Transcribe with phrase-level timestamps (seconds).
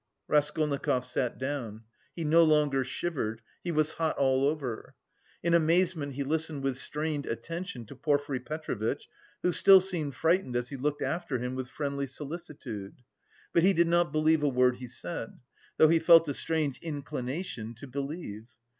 [0.27, 1.83] Raskolnikov sat down;
[2.15, 4.95] he no longer shivered, he was hot all over.
[5.43, 9.07] In amazement he listened with strained attention to Porfiry Petrovitch
[9.43, 12.95] who still seemed frightened as he looked after him with friendly solicitude.
[13.53, 15.37] But he did not believe a word he said,
[15.77, 18.47] though he felt a strange inclination to believe.